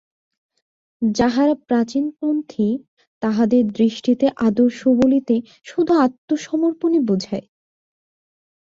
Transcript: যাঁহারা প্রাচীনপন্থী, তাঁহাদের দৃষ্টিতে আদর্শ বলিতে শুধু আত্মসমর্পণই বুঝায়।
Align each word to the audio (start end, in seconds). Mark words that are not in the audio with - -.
যাঁহারা 1.01 1.55
প্রাচীনপন্থী, 1.67 2.67
তাঁহাদের 3.23 3.63
দৃষ্টিতে 3.71 4.25
আদর্শ 4.47 4.79
বলিতে 5.01 5.35
শুধু 5.65 5.91
আত্মসমর্পণই 5.97 7.01
বুঝায়। 7.09 7.45